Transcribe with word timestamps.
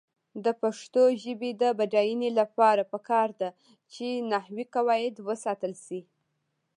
د 0.45 0.47
پښتو 0.61 1.03
ژبې 1.23 1.51
د 1.61 1.63
بډاینې 1.77 2.29
لپاره 2.39 2.83
پکار 2.93 3.29
ده 3.41 3.49
چې 3.93 4.07
نحوي 4.31 4.65
قواعد 4.75 5.15
وساتل 5.27 5.73
شي. 5.85 6.01